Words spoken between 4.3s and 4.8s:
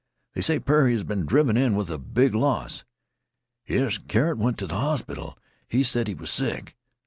went t' th'